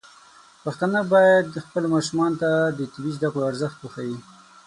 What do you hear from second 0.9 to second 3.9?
بايد خپلو ماشومانو ته د طبي زده کړو ارزښت